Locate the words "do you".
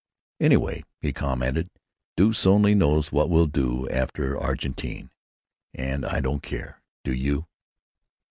7.03-7.45